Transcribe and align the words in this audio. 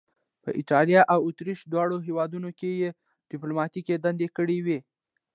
په 0.43 0.49
ایټالیا 0.59 1.01
او 1.13 1.19
اتریش 1.29 1.59
دواړو 1.71 1.97
هیوادونو 2.07 2.49
کې 2.59 2.69
یې 2.81 2.89
دیپلوماتیکې 3.31 3.93
دندې 4.05 4.27
کړې 4.37 4.57
وې. 4.65 4.79